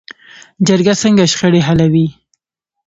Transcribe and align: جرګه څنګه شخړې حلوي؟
جرګه 0.67 0.93
څنګه 1.01 1.23
شخړې 1.31 1.61
حلوي؟ 1.67 2.07